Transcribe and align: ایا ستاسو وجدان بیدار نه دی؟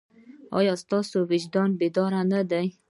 ایا 0.57 0.73
ستاسو 0.83 1.17
وجدان 1.31 1.69
بیدار 1.79 2.11
نه 2.31 2.41
دی؟ 2.49 2.67